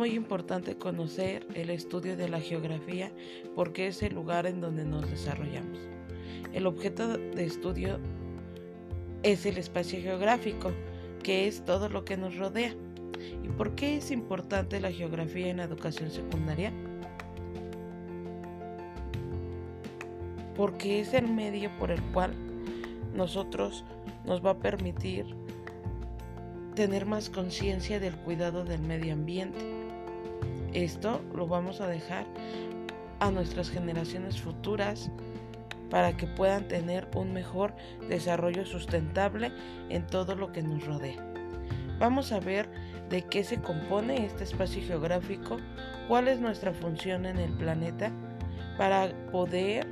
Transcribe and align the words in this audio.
muy 0.00 0.14
importante 0.14 0.78
conocer 0.78 1.46
el 1.52 1.68
estudio 1.68 2.16
de 2.16 2.30
la 2.30 2.40
geografía 2.40 3.12
porque 3.54 3.88
es 3.88 4.02
el 4.02 4.14
lugar 4.14 4.46
en 4.46 4.62
donde 4.62 4.82
nos 4.82 5.10
desarrollamos. 5.10 5.78
El 6.54 6.66
objeto 6.66 7.18
de 7.18 7.44
estudio 7.44 7.98
es 9.22 9.44
el 9.44 9.58
espacio 9.58 10.00
geográfico, 10.00 10.72
que 11.22 11.46
es 11.46 11.66
todo 11.66 11.90
lo 11.90 12.06
que 12.06 12.16
nos 12.16 12.38
rodea. 12.38 12.74
¿Y 13.44 13.48
por 13.48 13.74
qué 13.74 13.98
es 13.98 14.10
importante 14.10 14.80
la 14.80 14.90
geografía 14.90 15.48
en 15.48 15.58
la 15.58 15.64
educación 15.64 16.10
secundaria? 16.10 16.72
Porque 20.56 21.00
es 21.00 21.12
el 21.12 21.28
medio 21.28 21.70
por 21.78 21.90
el 21.90 22.00
cual 22.04 22.32
nosotros 23.14 23.84
nos 24.24 24.42
va 24.42 24.52
a 24.52 24.58
permitir 24.58 25.26
tener 26.74 27.04
más 27.04 27.28
conciencia 27.28 28.00
del 28.00 28.16
cuidado 28.16 28.64
del 28.64 28.80
medio 28.80 29.12
ambiente. 29.12 29.79
Esto 30.74 31.20
lo 31.34 31.46
vamos 31.46 31.80
a 31.80 31.88
dejar 31.88 32.26
a 33.18 33.30
nuestras 33.30 33.70
generaciones 33.70 34.40
futuras 34.40 35.10
para 35.90 36.16
que 36.16 36.26
puedan 36.26 36.68
tener 36.68 37.08
un 37.14 37.32
mejor 37.32 37.74
desarrollo 38.08 38.64
sustentable 38.64 39.52
en 39.88 40.06
todo 40.06 40.36
lo 40.36 40.52
que 40.52 40.62
nos 40.62 40.86
rodea. 40.86 41.24
Vamos 41.98 42.32
a 42.32 42.40
ver 42.40 42.68
de 43.10 43.22
qué 43.22 43.42
se 43.44 43.60
compone 43.60 44.24
este 44.24 44.44
espacio 44.44 44.82
geográfico, 44.82 45.58
cuál 46.08 46.28
es 46.28 46.40
nuestra 46.40 46.72
función 46.72 47.26
en 47.26 47.38
el 47.38 47.52
planeta 47.52 48.12
para 48.78 49.12
poder 49.32 49.86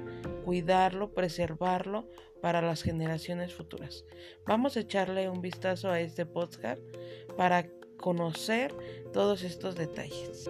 cuidarlo, 0.45 1.13
preservarlo 1.13 2.09
para 2.41 2.63
las 2.63 2.83
generaciones 2.83 3.53
futuras. 3.53 4.05
Vamos 4.47 4.77
a 4.77 4.81
echarle 4.81 5.29
un 5.29 5.43
vistazo 5.43 5.91
a 5.91 6.01
este 6.01 6.25
podcast 6.25 6.81
para 7.37 7.67
conocer 7.99 8.75
todos 9.13 9.43
estos 9.43 9.75
detalles. 9.77 10.49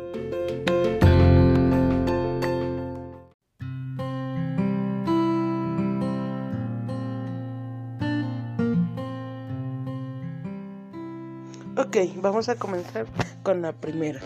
Ok, 11.76 11.96
vamos 12.16 12.48
a 12.48 12.56
comenzar 12.56 13.06
con 13.42 13.62
la 13.62 13.72
primera, 13.72 14.20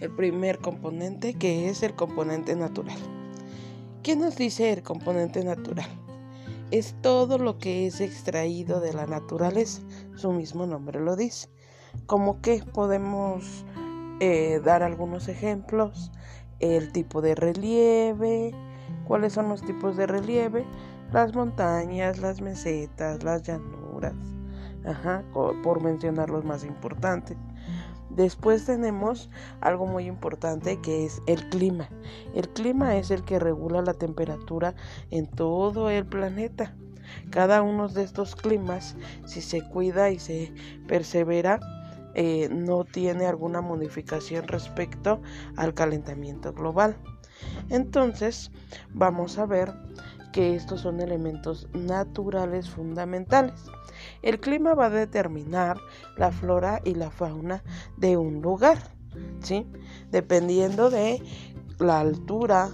el 0.00 0.10
primer 0.10 0.58
componente 0.58 1.34
que 1.34 1.68
es 1.68 1.82
el 1.82 1.94
componente 1.94 2.54
natural. 2.56 2.98
¿Qué 4.02 4.16
nos 4.16 4.36
dice 4.36 4.72
el 4.72 4.82
componente 4.82 5.42
natural? 5.42 5.88
Es 6.70 6.94
todo 7.02 7.38
lo 7.38 7.58
que 7.58 7.86
es 7.86 8.00
extraído 8.00 8.80
de 8.80 8.92
la 8.92 9.06
naturaleza, 9.06 9.82
su 10.16 10.32
mismo 10.32 10.66
nombre 10.66 11.00
lo 11.00 11.16
dice. 11.16 11.48
Como 12.06 12.40
que 12.40 12.62
podemos 12.72 13.64
eh, 14.20 14.60
dar 14.64 14.82
algunos 14.82 15.28
ejemplos, 15.28 16.12
el 16.60 16.92
tipo 16.92 17.20
de 17.20 17.34
relieve, 17.34 18.52
cuáles 19.06 19.32
son 19.32 19.48
los 19.48 19.62
tipos 19.62 19.96
de 19.96 20.06
relieve, 20.06 20.64
las 21.12 21.34
montañas, 21.34 22.18
las 22.18 22.40
mesetas, 22.40 23.22
las 23.22 23.42
llanuras, 23.42 24.14
Ajá, 24.84 25.24
por 25.32 25.82
mencionar 25.82 26.30
los 26.30 26.44
más 26.44 26.64
importantes. 26.64 27.36
Después 28.10 28.64
tenemos 28.64 29.28
algo 29.60 29.86
muy 29.86 30.06
importante 30.06 30.80
que 30.80 31.04
es 31.04 31.20
el 31.26 31.48
clima. 31.50 31.88
El 32.34 32.48
clima 32.48 32.96
es 32.96 33.10
el 33.10 33.24
que 33.24 33.38
regula 33.38 33.82
la 33.82 33.94
temperatura 33.94 34.74
en 35.10 35.26
todo 35.26 35.90
el 35.90 36.06
planeta. 36.06 36.74
Cada 37.30 37.62
uno 37.62 37.88
de 37.88 38.04
estos 38.04 38.34
climas, 38.34 38.96
si 39.26 39.42
se 39.42 39.60
cuida 39.68 40.10
y 40.10 40.18
se 40.18 40.52
persevera, 40.88 41.60
eh, 42.18 42.48
no 42.50 42.84
tiene 42.84 43.26
alguna 43.26 43.60
modificación 43.60 44.48
respecto 44.48 45.20
al 45.56 45.74
calentamiento 45.74 46.54
global. 46.54 46.96
Entonces, 47.68 48.50
vamos 48.94 49.36
a 49.36 49.44
ver 49.44 49.74
que 50.32 50.54
estos 50.54 50.80
son 50.80 51.00
elementos 51.00 51.68
naturales 51.74 52.70
fundamentales. 52.70 53.60
El 54.22 54.40
clima 54.40 54.72
va 54.72 54.86
a 54.86 54.90
determinar 54.90 55.76
la 56.16 56.32
flora 56.32 56.80
y 56.84 56.94
la 56.94 57.10
fauna 57.10 57.62
de 57.98 58.16
un 58.16 58.40
lugar, 58.40 58.78
¿sí? 59.42 59.66
Dependiendo 60.10 60.88
de 60.88 61.22
la 61.78 62.00
altura, 62.00 62.70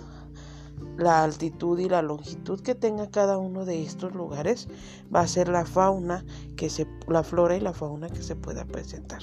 la 0.97 1.22
altitud 1.25 1.78
y 1.78 1.88
la 1.88 2.03
longitud 2.03 2.60
que 2.60 2.75
tenga 2.75 3.10
cada 3.10 3.38
uno 3.38 3.65
de 3.65 3.82
estos 3.82 4.15
lugares, 4.15 4.69
va 5.15 5.20
a 5.20 5.26
ser 5.26 5.48
la 5.48 5.65
fauna 5.65 6.25
que 6.56 6.70
se, 6.70 6.87
la 7.09 7.22
flora 7.22 7.56
y 7.56 7.60
la 7.60 7.72
fauna 7.72 8.09
que 8.09 8.22
se 8.22 8.37
pueda 8.37 8.65
presentar. 8.65 9.22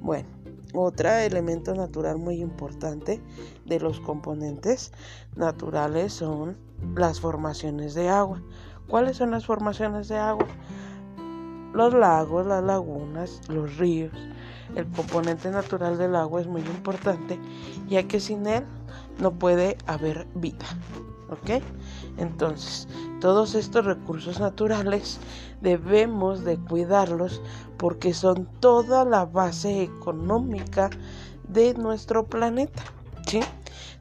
Bueno, 0.00 0.28
otro 0.74 1.10
elemento 1.10 1.74
natural 1.74 2.18
muy 2.18 2.40
importante 2.40 3.22
de 3.64 3.80
los 3.80 4.00
componentes 4.00 4.92
naturales 5.36 6.12
son 6.12 6.56
las 6.94 7.20
formaciones 7.20 7.94
de 7.94 8.08
agua. 8.08 8.42
¿Cuáles 8.88 9.16
son 9.16 9.30
las 9.30 9.46
formaciones 9.46 10.08
de 10.08 10.18
agua? 10.18 10.46
los 11.74 11.92
lagos, 11.92 12.46
las 12.46 12.62
lagunas, 12.62 13.40
los 13.48 13.76
ríos. 13.76 14.12
El 14.76 14.86
componente 14.92 15.50
natural 15.50 15.98
del 15.98 16.16
agua 16.16 16.40
es 16.40 16.46
muy 16.46 16.62
importante 16.62 17.38
ya 17.88 18.04
que 18.04 18.20
sin 18.20 18.46
él 18.46 18.64
no 19.18 19.32
puede 19.32 19.76
haber 19.86 20.26
vida. 20.34 20.66
¿Ok? 21.30 21.62
Entonces, 22.18 22.86
todos 23.20 23.54
estos 23.54 23.84
recursos 23.84 24.40
naturales 24.40 25.18
debemos 25.60 26.44
de 26.44 26.58
cuidarlos 26.58 27.40
porque 27.78 28.14
son 28.14 28.46
toda 28.60 29.04
la 29.04 29.24
base 29.24 29.82
económica 29.82 30.90
de 31.48 31.74
nuestro 31.74 32.26
planeta. 32.26 32.82
¿Sí? 33.26 33.40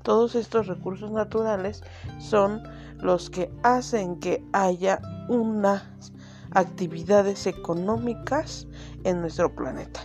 Todos 0.03 0.35
estos 0.35 0.67
recursos 0.67 1.11
naturales 1.11 1.81
son 2.19 2.61
los 2.99 3.29
que 3.29 3.49
hacen 3.63 4.19
que 4.19 4.43
haya 4.51 5.01
una 5.29 5.95
actividades 6.53 7.47
económicas 7.47 8.67
en 9.03 9.21
nuestro 9.21 9.53
planeta. 9.55 10.01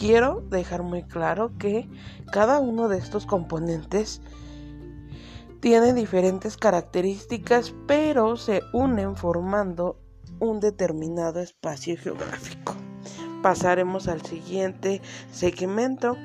Quiero 0.00 0.40
dejar 0.48 0.82
muy 0.82 1.02
claro 1.02 1.58
que 1.58 1.86
cada 2.32 2.58
uno 2.58 2.88
de 2.88 2.96
estos 2.96 3.26
componentes 3.26 4.22
tiene 5.60 5.92
diferentes 5.92 6.56
características, 6.56 7.74
pero 7.86 8.38
se 8.38 8.62
unen 8.72 9.14
formando 9.14 10.00
un 10.38 10.58
determinado 10.58 11.40
espacio 11.40 11.98
geográfico. 11.98 12.74
Pasaremos 13.42 14.08
al 14.08 14.22
siguiente 14.22 15.02
segmento 15.30 16.16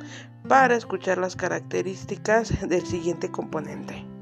para 0.48 0.78
escuchar 0.78 1.18
las 1.18 1.36
características 1.36 2.70
del 2.70 2.86
siguiente 2.86 3.30
componente. 3.30 4.15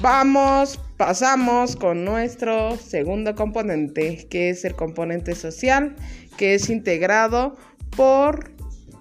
Vamos, 0.00 0.78
pasamos 0.96 1.74
con 1.74 2.04
nuestro 2.04 2.76
segundo 2.76 3.34
componente, 3.34 4.26
que 4.30 4.50
es 4.50 4.64
el 4.64 4.74
componente 4.74 5.34
social, 5.34 5.96
que 6.36 6.54
es 6.54 6.70
integrado 6.70 7.56
por 7.96 8.52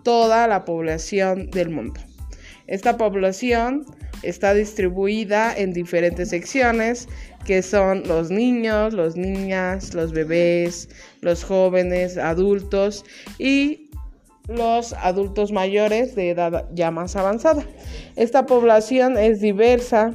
toda 0.04 0.48
la 0.48 0.66
población 0.66 1.52
del 1.52 1.70
mundo. 1.70 2.00
Esta 2.66 2.98
población 2.98 3.86
está 4.24 4.54
distribuida 4.54 5.56
en 5.56 5.72
diferentes 5.72 6.30
secciones, 6.30 7.08
que 7.46 7.62
son 7.62 8.04
los 8.08 8.32
niños, 8.32 8.94
las 8.94 9.16
niñas, 9.16 9.94
los 9.94 10.12
bebés, 10.12 10.90
los 11.22 11.44
jóvenes, 11.44 12.18
adultos 12.18 13.06
y 13.38 13.87
los 14.48 14.94
adultos 14.94 15.52
mayores 15.52 16.16
de 16.16 16.30
edad 16.30 16.66
ya 16.74 16.92
más 16.92 17.16
avanzada. 17.16 17.64
Esta 18.16 18.46
población 18.46 19.18
es 19.18 19.42
diversa, 19.42 20.14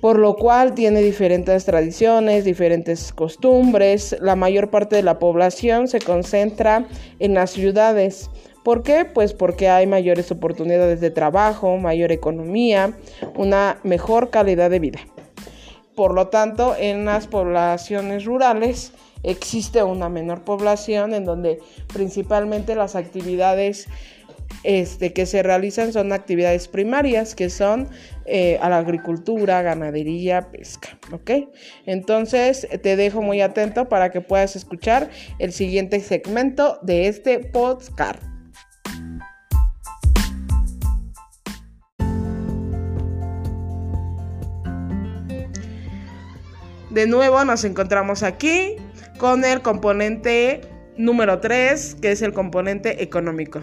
por 0.00 0.18
lo 0.18 0.36
cual 0.36 0.74
tiene 0.74 1.02
diferentes 1.02 1.64
tradiciones, 1.64 2.44
diferentes 2.44 3.12
costumbres. 3.12 4.16
La 4.20 4.36
mayor 4.36 4.70
parte 4.70 4.96
de 4.96 5.02
la 5.02 5.18
población 5.18 5.88
se 5.88 6.00
concentra 6.00 6.86
en 7.18 7.34
las 7.34 7.50
ciudades. 7.50 8.30
¿Por 8.64 8.82
qué? 8.82 9.04
Pues 9.04 9.34
porque 9.34 9.68
hay 9.68 9.86
mayores 9.86 10.30
oportunidades 10.30 11.00
de 11.00 11.10
trabajo, 11.10 11.76
mayor 11.78 12.12
economía, 12.12 12.96
una 13.36 13.78
mejor 13.82 14.30
calidad 14.30 14.70
de 14.70 14.78
vida. 14.78 15.00
Por 15.96 16.14
lo 16.14 16.28
tanto, 16.28 16.76
en 16.78 17.04
las 17.04 17.26
poblaciones 17.26 18.24
rurales 18.24 18.92
existe 19.22 19.82
una 19.82 20.08
menor 20.08 20.44
población 20.44 21.14
en 21.14 21.24
donde 21.24 21.60
principalmente 21.92 22.74
las 22.74 22.96
actividades 22.96 23.88
este, 24.62 25.12
que 25.12 25.26
se 25.26 25.42
realizan 25.42 25.92
son 25.92 26.12
actividades 26.12 26.68
primarias, 26.68 27.34
que 27.34 27.50
son 27.50 27.88
eh, 28.26 28.58
a 28.60 28.68
la 28.68 28.78
agricultura, 28.78 29.62
ganadería, 29.62 30.50
pesca. 30.50 30.98
¿Ok? 31.12 31.30
Entonces 31.86 32.68
te 32.82 32.96
dejo 32.96 33.22
muy 33.22 33.40
atento 33.40 33.88
para 33.88 34.10
que 34.10 34.20
puedas 34.20 34.56
escuchar 34.56 35.10
el 35.38 35.52
siguiente 35.52 36.00
segmento 36.00 36.78
de 36.82 37.08
este 37.08 37.38
podcast. 37.38 38.22
De 46.90 47.06
nuevo 47.06 47.44
nos 47.44 47.62
encontramos 47.62 48.24
aquí 48.24 48.74
con 49.20 49.44
el 49.44 49.60
componente 49.60 50.62
número 50.96 51.40
3, 51.40 51.98
que 52.00 52.10
es 52.10 52.22
el 52.22 52.32
componente 52.32 53.02
económico. 53.02 53.60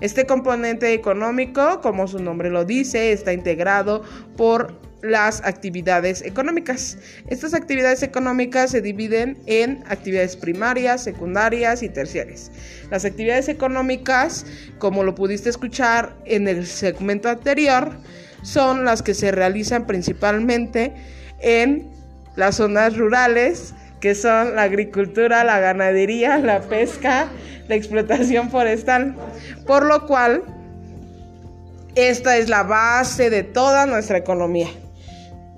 Este 0.00 0.24
componente 0.24 0.92
económico, 0.92 1.80
como 1.80 2.06
su 2.06 2.20
nombre 2.20 2.48
lo 2.48 2.64
dice, 2.64 3.10
está 3.10 3.32
integrado 3.32 4.04
por 4.36 4.72
las 5.02 5.42
actividades 5.44 6.22
económicas. 6.22 6.96
Estas 7.28 7.54
actividades 7.54 8.04
económicas 8.04 8.70
se 8.70 8.82
dividen 8.82 9.36
en 9.46 9.82
actividades 9.88 10.36
primarias, 10.36 11.02
secundarias 11.02 11.82
y 11.82 11.88
terciarias. 11.88 12.52
Las 12.92 13.04
actividades 13.04 13.48
económicas, 13.48 14.46
como 14.78 15.02
lo 15.02 15.16
pudiste 15.16 15.48
escuchar 15.50 16.14
en 16.24 16.46
el 16.46 16.68
segmento 16.68 17.28
anterior, 17.28 17.96
son 18.42 18.84
las 18.84 19.02
que 19.02 19.14
se 19.14 19.32
realizan 19.32 19.88
principalmente 19.88 20.94
en 21.40 21.90
las 22.36 22.56
zonas 22.56 22.96
rurales, 22.96 23.74
que 24.00 24.14
son 24.14 24.56
la 24.56 24.62
agricultura, 24.62 25.44
la 25.44 25.60
ganadería, 25.60 26.38
la 26.38 26.60
pesca, 26.60 27.28
la 27.68 27.74
explotación 27.74 28.50
forestal, 28.50 29.14
por 29.66 29.84
lo 29.84 30.06
cual 30.06 30.42
esta 31.94 32.36
es 32.36 32.48
la 32.48 32.62
base 32.62 33.30
de 33.30 33.42
toda 33.42 33.86
nuestra 33.86 34.18
economía 34.18 34.68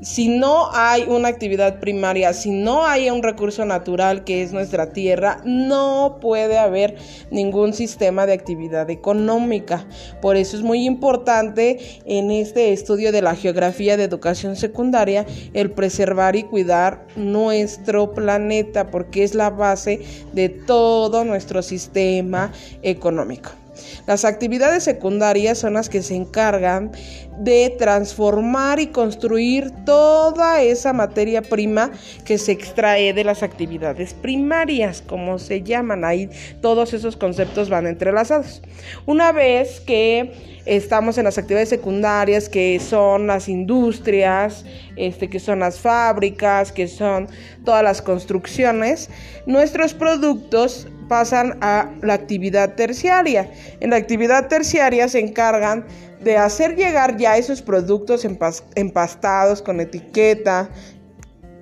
si 0.02 0.28
no 0.28 0.68
hay 0.72 1.04
una 1.04 1.28
actividad 1.28 1.78
primaria, 1.78 2.32
si 2.32 2.50
no 2.50 2.84
hay 2.84 3.08
un 3.08 3.22
recurso 3.22 3.64
natural 3.64 4.24
que 4.24 4.42
es 4.42 4.52
nuestra 4.52 4.92
tierra, 4.92 5.40
no 5.44 6.18
puede 6.20 6.58
haber 6.58 6.96
ningún 7.30 7.72
sistema 7.72 8.26
de 8.26 8.32
actividad 8.32 8.90
económica. 8.90 9.86
Por 10.20 10.36
eso 10.36 10.56
es 10.56 10.62
muy 10.62 10.84
importante 10.84 11.78
en 12.04 12.30
este 12.32 12.72
estudio 12.72 13.12
de 13.12 13.22
la 13.22 13.36
geografía 13.36 13.96
de 13.96 14.04
educación 14.04 14.56
secundaria 14.56 15.24
el 15.54 15.70
preservar 15.70 16.34
y 16.34 16.42
cuidar 16.42 17.06
nuestro 17.14 18.12
planeta 18.12 18.90
porque 18.90 19.22
es 19.22 19.34
la 19.34 19.50
base 19.50 20.00
de 20.32 20.48
todo 20.48 21.24
nuestro 21.24 21.62
sistema 21.62 22.52
económico. 22.82 23.61
Las 24.06 24.24
actividades 24.24 24.84
secundarias 24.84 25.58
son 25.58 25.74
las 25.74 25.88
que 25.88 26.02
se 26.02 26.14
encargan 26.14 26.92
de 27.38 27.74
transformar 27.78 28.80
y 28.80 28.88
construir 28.88 29.70
toda 29.84 30.62
esa 30.62 30.92
materia 30.92 31.42
prima 31.42 31.90
que 32.24 32.38
se 32.38 32.52
extrae 32.52 33.12
de 33.12 33.24
las 33.24 33.42
actividades 33.42 34.14
primarias, 34.14 35.02
como 35.06 35.38
se 35.38 35.62
llaman. 35.62 36.04
Ahí 36.04 36.28
todos 36.60 36.92
esos 36.92 37.16
conceptos 37.16 37.70
van 37.70 37.86
entrelazados. 37.86 38.62
Una 39.06 39.32
vez 39.32 39.80
que 39.80 40.32
estamos 40.66 41.18
en 41.18 41.24
las 41.24 41.38
actividades 41.38 41.68
secundarias, 41.68 42.48
que 42.48 42.78
son 42.80 43.26
las 43.26 43.48
industrias, 43.48 44.64
este, 44.96 45.28
que 45.28 45.40
son 45.40 45.60
las 45.60 45.80
fábricas, 45.80 46.72
que 46.72 46.88
son 46.88 47.28
todas 47.64 47.82
las 47.82 48.02
construcciones, 48.02 49.10
nuestros 49.46 49.94
productos 49.94 50.86
pasan 51.12 51.58
a 51.60 51.90
la 52.00 52.14
actividad 52.14 52.74
terciaria. 52.74 53.50
En 53.80 53.90
la 53.90 53.96
actividad 53.96 54.48
terciaria 54.48 55.06
se 55.10 55.20
encargan 55.20 55.84
de 56.24 56.38
hacer 56.38 56.74
llegar 56.74 57.18
ya 57.18 57.36
esos 57.36 57.60
productos 57.60 58.26
empastados 58.74 59.60
con 59.60 59.82
etiqueta, 59.82 60.70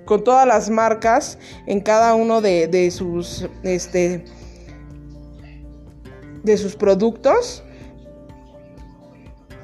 con 0.05 0.23
todas 0.23 0.47
las 0.47 0.69
marcas 0.69 1.37
en 1.67 1.81
cada 1.81 2.15
uno 2.15 2.39
de, 2.39 2.89
sus 2.91 3.49
este, 3.63 4.23
de 6.45 6.55
sus 6.55 6.77
productos 6.77 7.61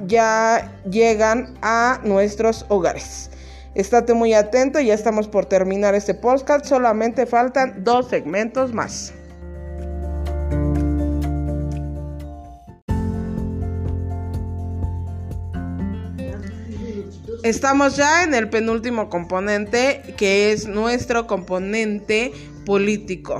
ya 0.05 0.81
llegan 0.91 1.57
a 1.61 2.01
nuestros 2.03 2.65
hogares. 2.67 3.31
Estate 3.73 4.13
muy 4.13 4.33
atento, 4.33 4.81
ya 4.81 4.93
estamos 4.93 5.29
por 5.29 5.45
terminar 5.45 5.95
este 5.95 6.13
podcast, 6.13 6.65
solamente 6.65 7.25
faltan 7.25 7.85
dos 7.85 8.09
segmentos 8.09 8.73
más. 8.73 9.13
Estamos 17.47 17.95
ya 17.95 18.23
en 18.23 18.33
el 18.33 18.49
penúltimo 18.49 19.07
componente, 19.07 20.01
que 20.17 20.51
es 20.51 20.67
nuestro 20.67 21.27
componente 21.27 22.33
político. 22.65 23.37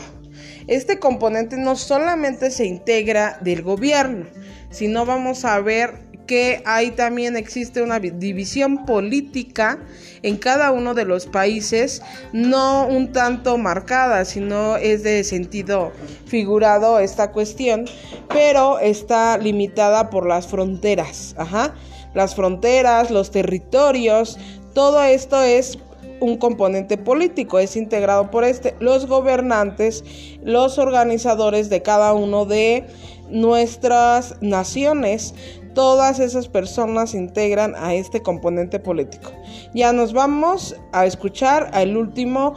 Este 0.66 0.98
componente 0.98 1.58
no 1.58 1.76
solamente 1.76 2.50
se 2.50 2.66
integra 2.66 3.38
del 3.42 3.64
gobierno, 3.64 4.26
sino 4.70 5.06
vamos 5.06 5.44
a 5.44 5.60
ver 5.60 6.08
que 6.26 6.62
ahí 6.66 6.92
también 6.92 7.36
existe 7.36 7.82
una 7.82 8.00
división 8.00 8.86
política 8.86 9.78
en 10.24 10.38
cada 10.38 10.72
uno 10.72 10.94
de 10.94 11.04
los 11.04 11.26
países, 11.26 12.02
no 12.32 12.88
un 12.88 13.12
tanto 13.12 13.58
marcada, 13.58 14.24
sino 14.24 14.78
es 14.78 15.04
de 15.04 15.26
sentido 15.26 15.92
figurado 16.28 17.00
esta 17.00 17.34
cuestión, 17.34 17.84
pero 18.30 18.80
está 18.80 19.38
limitada 19.38 20.10
por 20.10 20.26
las 20.26 20.48
fronteras. 20.48 21.36
Ajá 21.38 21.74
las 22.18 22.34
fronteras, 22.34 23.12
los 23.12 23.30
territorios, 23.30 24.40
todo 24.74 25.04
esto 25.04 25.40
es 25.42 25.78
un 26.20 26.38
componente 26.38 26.98
político, 26.98 27.60
es 27.60 27.76
integrado 27.76 28.32
por 28.32 28.44
este, 28.44 28.76
los 28.80 29.06
gobernantes, 29.06 30.04
los 30.44 30.80
organizadores 30.80 31.70
de 31.70 31.84
cada 31.84 32.16
uno 32.16 32.46
de 32.46 32.88
nuestras 33.30 34.36
naciones, 34.42 35.36
todas 35.76 36.20
esas 36.20 36.48
personas 36.48 37.14
integran 37.14 37.76
a 37.76 37.94
este 37.94 38.24
componente 38.24 38.80
político. 38.80 39.32
Ya 39.76 39.94
nos 39.94 40.12
vamos 40.12 40.76
a 40.94 41.06
escuchar 41.06 41.70
al 41.72 41.96
último 41.96 42.56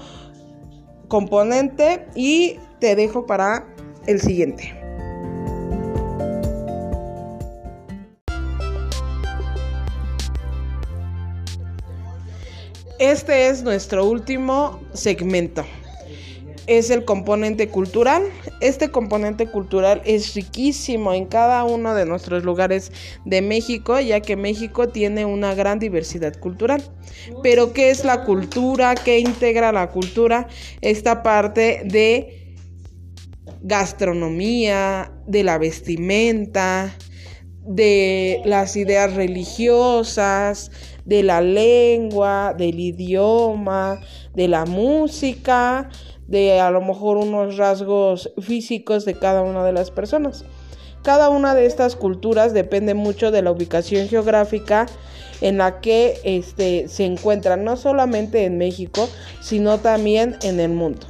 componente 1.08 2.06
y 2.14 2.56
te 2.78 2.96
dejo 2.96 3.26
para 3.26 3.66
el 4.06 4.22
siguiente. 4.22 4.79
Este 13.00 13.48
es 13.48 13.62
nuestro 13.62 14.04
último 14.04 14.78
segmento. 14.92 15.64
Es 16.66 16.90
el 16.90 17.06
componente 17.06 17.68
cultural. 17.70 18.24
Este 18.60 18.90
componente 18.90 19.46
cultural 19.46 20.02
es 20.04 20.34
riquísimo 20.34 21.14
en 21.14 21.24
cada 21.24 21.64
uno 21.64 21.94
de 21.94 22.04
nuestros 22.04 22.44
lugares 22.44 22.92
de 23.24 23.40
México, 23.40 23.98
ya 23.98 24.20
que 24.20 24.36
México 24.36 24.90
tiene 24.90 25.24
una 25.24 25.54
gran 25.54 25.78
diversidad 25.78 26.38
cultural. 26.38 26.82
Pero 27.42 27.72
¿qué 27.72 27.88
es 27.88 28.04
la 28.04 28.22
cultura? 28.24 28.94
¿Qué 28.94 29.18
integra 29.18 29.72
la 29.72 29.88
cultura? 29.88 30.46
Esta 30.82 31.22
parte 31.22 31.80
de 31.86 32.54
gastronomía, 33.62 35.10
de 35.26 35.42
la 35.42 35.56
vestimenta, 35.56 36.94
de 37.62 38.42
las 38.44 38.76
ideas 38.76 39.14
religiosas, 39.14 40.70
de 41.10 41.24
la 41.24 41.40
lengua, 41.40 42.54
del 42.56 42.78
idioma, 42.78 43.98
de 44.32 44.46
la 44.46 44.64
música, 44.64 45.90
de 46.28 46.60
a 46.60 46.70
lo 46.70 46.80
mejor 46.82 47.16
unos 47.16 47.56
rasgos 47.56 48.32
físicos 48.40 49.04
de 49.04 49.14
cada 49.14 49.42
una 49.42 49.64
de 49.64 49.72
las 49.72 49.90
personas. 49.90 50.44
Cada 51.02 51.28
una 51.28 51.56
de 51.56 51.66
estas 51.66 51.96
culturas 51.96 52.54
depende 52.54 52.94
mucho 52.94 53.32
de 53.32 53.42
la 53.42 53.50
ubicación 53.50 54.06
geográfica 54.08 54.86
en 55.40 55.58
la 55.58 55.80
que 55.80 56.20
este, 56.22 56.86
se 56.86 57.06
encuentran, 57.06 57.64
no 57.64 57.76
solamente 57.76 58.44
en 58.44 58.56
México, 58.56 59.08
sino 59.40 59.78
también 59.78 60.36
en 60.42 60.60
el 60.60 60.70
mundo. 60.70 61.08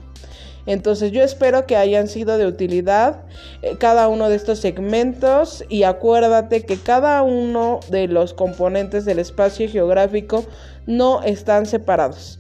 Entonces 0.67 1.13
yo 1.13 1.23
espero 1.23 1.67
que 1.67 1.77
hayan 1.77 2.09
sido 2.09 2.39
de 2.39 2.47
utilidad 2.47 3.23
eh, 3.63 3.77
cada 3.79 4.09
uno 4.09 4.29
de 4.29 4.37
estos 4.37 4.59
segmentos 4.59 5.65
y 5.69 5.85
acuérdate 5.85 6.65
que 6.65 6.77
cada 6.77 7.23
uno 7.23 7.81
de 7.91 8.09
los 8.09 8.35
componentes 8.35 9.05
del 9.05 9.19
espacio 9.19 9.69
geográfico 9.69 10.45
no 10.87 11.23
están 11.23 11.67
separados. 11.67 12.39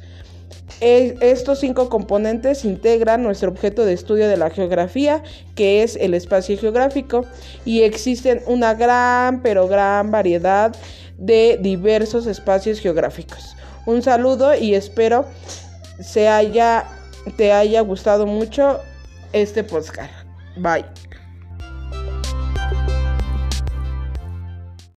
Estos 0.81 1.59
cinco 1.59 1.91
componentes 1.91 2.65
integran 2.65 3.23
nuestro 3.23 3.50
objeto 3.50 3.85
de 3.85 3.93
estudio 3.93 4.29
de 4.29 4.39
la 4.39 4.49
geografía, 4.49 5.23
que 5.55 5.83
es 5.83 5.95
el 5.97 6.15
espacio 6.15 6.57
geográfico, 6.57 7.27
y 7.67 7.83
existen 7.83 8.41
una 8.47 8.73
gran, 8.73 9.43
pero 9.43 9.69
gran 9.69 10.11
variedad 10.11 10.75
de 11.19 11.59
diversos 11.61 12.27
espacios 12.27 12.81
geográficos. 12.81 13.57
Un 13.85 14.00
saludo 14.00 14.55
y 14.55 14.75
espero 14.75 15.27
se 16.00 16.29
haya 16.29 16.87
te 17.37 17.53
haya 17.53 17.81
gustado 17.81 18.27
mucho 18.27 18.81
este 19.33 19.65
podcast. 19.65 20.12
Bye. 20.57 20.85